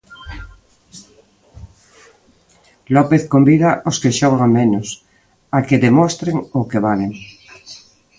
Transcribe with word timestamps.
López 2.95 3.21
convida 3.33 3.69
os 3.89 3.95
que 4.01 4.15
xogan 4.19 4.51
menos 4.59 4.87
a 5.57 5.59
que 5.67 5.81
demostren 5.85 6.37
o 6.59 6.61
que 6.69 6.79
valen. 6.87 7.11